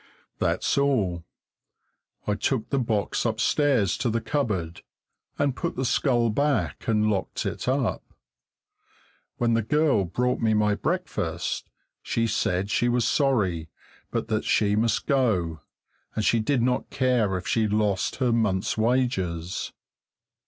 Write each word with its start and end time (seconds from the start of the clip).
That's 0.39 0.79
all. 0.79 1.25
I 2.25 2.33
took 2.33 2.71
the 2.71 2.79
box 2.79 3.23
upstairs 3.23 3.95
to 3.97 4.09
the 4.09 4.19
cupboard, 4.19 4.81
and 5.37 5.55
put 5.55 5.75
the 5.75 5.85
skull 5.85 6.31
back 6.31 6.87
and 6.87 7.07
locked 7.07 7.45
it 7.45 7.67
up. 7.67 8.03
When 9.37 9.53
the 9.53 9.61
girl 9.61 10.05
brought 10.05 10.39
me 10.39 10.55
my 10.55 10.73
breakfast 10.73 11.69
she 12.01 12.25
said 12.25 12.71
she 12.71 12.89
was 12.89 13.07
sorry, 13.07 13.69
but 14.09 14.27
that 14.29 14.43
she 14.43 14.75
must 14.75 15.05
go, 15.05 15.59
and 16.15 16.25
she 16.25 16.39
did 16.39 16.63
not 16.63 16.89
care 16.89 17.37
if 17.37 17.47
she 17.47 17.67
lost 17.67 18.15
her 18.15 18.31
month's 18.31 18.75
wages. 18.79 19.71